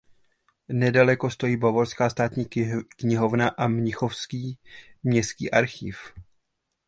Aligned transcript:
Nedaleko 0.69 1.29
stojí 1.29 1.57
Bavorská 1.57 2.09
státní 2.09 2.45
knihovna 2.89 3.49
a 3.49 3.67
Mnichovský 3.67 4.57
městský 5.03 5.51
archiv. 5.51 5.97